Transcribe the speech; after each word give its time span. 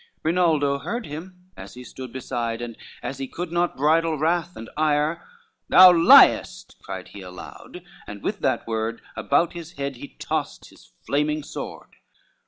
Rinaldo 0.23 0.79
heard 0.79 1.05
him 1.05 1.51
as 1.55 1.75
he 1.75 1.83
stood 1.83 2.11
beside, 2.11 2.59
And 2.59 2.75
as 3.03 3.19
he 3.19 3.27
could 3.27 3.51
not 3.51 3.77
bridle 3.77 4.17
wrath 4.17 4.55
and 4.55 4.67
ire, 4.75 5.23
"Thou 5.69 5.91
liest," 5.91 6.75
cried 6.81 7.09
he 7.09 7.23
loud, 7.23 7.83
and 8.07 8.23
with 8.23 8.39
that 8.39 8.65
word 8.65 9.03
About 9.15 9.53
his 9.53 9.73
head 9.73 9.97
he 9.97 10.07
tossed 10.17 10.71
his 10.71 10.91
flaming 11.05 11.43
sword. 11.43 11.97